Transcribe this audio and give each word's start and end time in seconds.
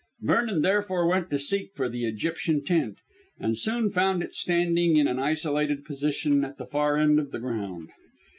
Vernon 0.21 0.63
therefore 0.63 1.05
went 1.07 1.29
to 1.29 1.37
seek 1.37 1.75
for 1.75 1.87
the 1.87 2.05
Egyptian 2.07 2.63
tent 2.65 2.97
and 3.39 3.55
soon 3.55 3.91
found 3.91 4.23
it 4.23 4.33
standing 4.33 4.97
in 4.97 5.07
an 5.07 5.19
isolated 5.19 5.85
position 5.85 6.43
at 6.43 6.57
the 6.57 6.65
far 6.65 6.97
end 6.97 7.19
of 7.19 7.29
the 7.29 7.37
ground. 7.39 7.91